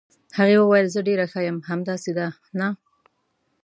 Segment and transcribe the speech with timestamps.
[0.37, 2.27] هغې وویل: زه ډېره ښه یم، همداسې ده،
[2.59, 2.67] نه؟